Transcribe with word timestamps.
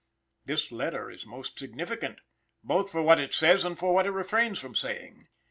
This 0.45 0.71
letter 0.71 1.11
is 1.11 1.27
most 1.27 1.59
significant, 1.59 2.21
both 2.63 2.91
for 2.91 3.03
what 3.03 3.19
it 3.19 3.35
says 3.35 3.63
and 3.63 3.77
for 3.77 3.93
what 3.93 4.07
it 4.07 4.11
refrains 4.11 4.57
from 4.57 4.73
saying. 4.73 5.27